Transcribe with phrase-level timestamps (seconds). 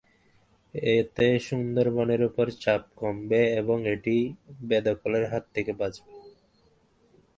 [0.93, 4.15] এতে সুন্দরবনের ওপর চাপ কমবে এবং এটি
[4.61, 6.11] বেদখলের হাত থেকে বাঁচবে।